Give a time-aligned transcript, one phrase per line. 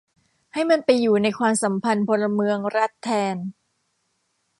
[0.53, 3.37] ให้มันไปอยู่ในความสัมพันธ์พลเมือง-รัฐ แทน